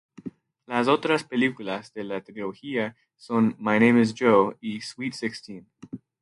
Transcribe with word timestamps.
Las 0.65 0.87
otras 0.87 1.23
películas 1.23 1.93
de 1.93 2.03
la 2.03 2.21
trilogía 2.23 2.95
son 3.17 3.55
"My 3.59 3.79
name 3.79 4.01
is 4.01 4.15
Joe" 4.17 4.57
y 4.59 4.81
"Sweet 4.81 5.13
Sixteen". 5.13 5.67